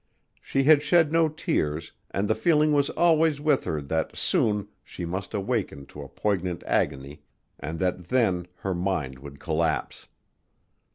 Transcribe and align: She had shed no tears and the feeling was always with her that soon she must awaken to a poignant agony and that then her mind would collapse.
She 0.41 0.63
had 0.63 0.81
shed 0.81 1.11
no 1.11 1.29
tears 1.29 1.91
and 2.09 2.27
the 2.27 2.33
feeling 2.33 2.73
was 2.73 2.89
always 2.89 3.39
with 3.39 3.65
her 3.65 3.83
that 3.83 4.17
soon 4.17 4.67
she 4.83 5.05
must 5.05 5.35
awaken 5.35 5.85
to 5.93 6.01
a 6.01 6.09
poignant 6.09 6.63
agony 6.65 7.21
and 7.59 7.77
that 7.77 8.07
then 8.07 8.47
her 8.61 8.73
mind 8.73 9.19
would 9.19 9.39
collapse. 9.39 10.07